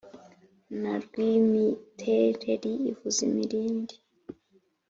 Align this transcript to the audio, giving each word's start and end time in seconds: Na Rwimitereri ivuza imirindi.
Na 0.81 0.93
Rwimitereri 1.01 2.73
ivuza 2.91 3.19
imirindi. 3.29 3.95